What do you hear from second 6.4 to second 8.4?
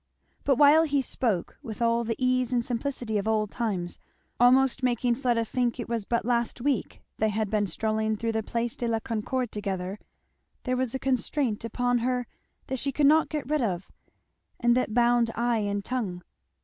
week they had been strolling through